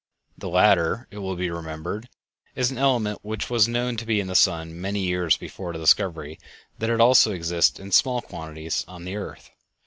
[0.35, 2.09] The latter, it will be remembered,
[2.55, 5.77] is an element which was known to be in the sun many years before the
[5.77, 6.39] discovery
[6.79, 9.51] that it also exists in small quantities on the earth.